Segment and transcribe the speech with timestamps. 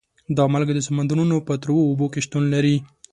[0.37, 2.75] دا مالګه د سمندرونو په تروو اوبو کې شتون لري.